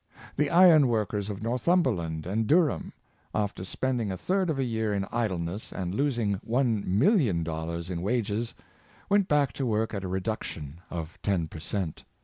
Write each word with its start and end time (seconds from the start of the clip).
The 0.35 0.49
iron 0.49 0.87
workers 0.87 1.29
of 1.29 1.43
Northumberland 1.43 2.25
and 2.25 2.47
Durban, 2.47 2.91
after 3.35 3.63
spending 3.63 4.11
a 4.11 4.17
third 4.17 4.49
of 4.49 4.57
a 4.57 4.63
year 4.63 4.95
in 4.95 5.05
idleness, 5.11 5.71
and 5.71 5.93
losing 5.93 6.33
one 6.43 6.83
million 6.87 7.43
dollars 7.43 7.91
in 7.91 8.01
wages, 8.01 8.55
went 9.09 9.27
back 9.27 9.53
to 9.53 9.65
work 9.67 9.93
at 9.93 10.03
a 10.03 10.07
reduction 10.07 10.79
of 10.89 11.19
ten 11.21 11.47
per 11.47 11.59
cent. 11.59 12.03